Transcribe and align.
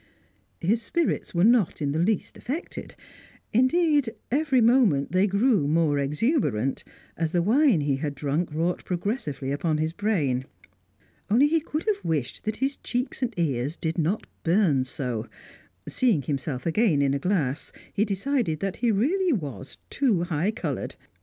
His 0.61 0.81
spirits 0.81 1.35
were 1.35 1.43
not 1.43 1.79
in 1.79 1.91
the 1.91 1.99
least 1.99 2.35
affected; 2.35 2.95
indeed, 3.53 4.09
every 4.31 4.59
moment 4.59 5.11
they 5.11 5.27
grew 5.27 5.67
more 5.67 5.99
exuberant, 5.99 6.83
as 7.15 7.33
the 7.33 7.41
wine 7.43 7.81
he 7.81 7.97
had 7.97 8.15
drunk 8.15 8.51
wrought 8.51 8.83
progressively 8.83 9.51
upon 9.51 9.77
his 9.77 9.93
brain. 9.93 10.45
Only 11.29 11.45
he 11.45 11.59
could 11.59 11.83
have 11.85 12.03
wished 12.03 12.45
that 12.45 12.57
his 12.57 12.77
cheeks 12.77 13.21
and 13.21 13.37
ears 13.37 13.75
did 13.77 13.99
not 13.99 14.25
burn 14.43 14.85
so; 14.85 15.27
seeing 15.87 16.23
himself 16.23 16.65
again 16.65 17.03
in 17.03 17.13
a 17.13 17.19
glass, 17.19 17.71
he 17.93 18.03
decided 18.03 18.59
that 18.59 18.77
he 18.77 18.91
was 18.91 18.99
really 19.07 19.75
too 19.91 20.23
high 20.23 20.49
coloured. 20.49 20.95